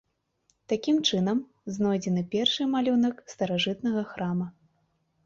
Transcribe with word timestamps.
Такім 0.71 0.95
чынам, 1.09 1.41
знойдзены 1.75 2.23
першы 2.37 2.67
малюнак 2.73 3.21
старажытнага 3.35 4.03
храма. 4.15 4.47